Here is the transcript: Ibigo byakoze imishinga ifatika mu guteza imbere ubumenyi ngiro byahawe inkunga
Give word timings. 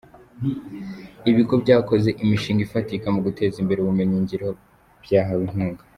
Ibigo 1.29 1.53
byakoze 1.63 2.09
imishinga 2.23 2.61
ifatika 2.67 3.05
mu 3.15 3.19
guteza 3.27 3.55
imbere 3.59 3.79
ubumenyi 3.81 4.17
ngiro 4.23 4.49
byahawe 5.03 5.43
inkunga 5.47 5.83